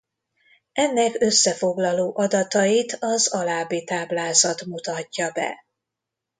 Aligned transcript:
Ennek 0.71 1.15
összefoglaló 1.19 2.13
adatait 2.15 2.97
az 2.99 3.27
alábbi 3.33 3.83
táblázat 3.83 4.65
mutatja 4.65 5.31
be. 5.31 5.65